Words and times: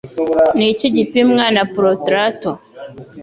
Ni 0.57 0.65
iki 0.73 0.87
gipimwa 0.95 1.45
na 1.55 1.63
protrator? 1.73 2.55